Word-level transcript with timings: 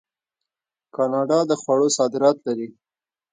کاناډا 0.95 1.39
د 1.49 1.51
خوړو 1.61 1.87
صادرات 1.97 2.37
لري. 2.47 2.67